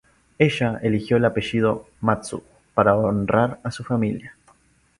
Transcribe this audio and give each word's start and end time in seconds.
Ella 0.39 0.79
eligió 0.81 1.17
el 1.17 1.25
apellido 1.25 1.87
"Matsu" 1.99 2.41
para 2.73 2.97
honrar 2.97 3.59
a 3.61 3.69
su 3.69 3.83
familia. 3.83 4.35